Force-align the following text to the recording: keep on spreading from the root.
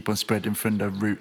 keep 0.00 0.08
on 0.08 0.16
spreading 0.16 0.54
from 0.54 0.78
the 0.78 0.88
root. 0.88 1.20